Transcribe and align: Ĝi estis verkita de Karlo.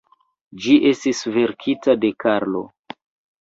Ĝi 0.63 0.77
estis 0.91 1.21
verkita 1.35 1.97
de 2.07 2.11
Karlo. 2.25 2.65